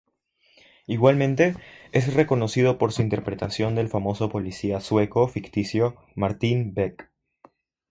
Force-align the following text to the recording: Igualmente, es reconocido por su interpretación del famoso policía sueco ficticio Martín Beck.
Igualmente, 0.87 1.53
es 1.91 2.15
reconocido 2.15 2.79
por 2.79 2.91
su 2.91 3.03
interpretación 3.03 3.75
del 3.75 3.87
famoso 3.87 4.29
policía 4.29 4.79
sueco 4.81 5.27
ficticio 5.27 5.95
Martín 6.15 6.73
Beck. 6.73 7.11